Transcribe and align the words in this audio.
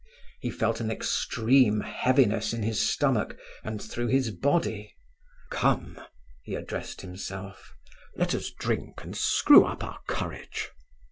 He 0.39 0.49
felt 0.49 0.79
an 0.81 0.89
extreme 0.89 1.81
heaviness 1.81 2.53
in 2.53 2.63
his 2.63 2.79
stomach 2.79 3.37
and 3.63 3.79
through 3.79 4.07
his 4.07 4.31
body. 4.31 4.95
"Come!" 5.51 6.01
he 6.41 6.55
addressed 6.55 7.01
himself, 7.01 7.75
"let 8.15 8.33
us 8.33 8.49
drink 8.49 9.03
and 9.03 9.15
screw 9.15 9.63
up 9.63 9.83
our 9.83 9.99
courage." 10.07 10.71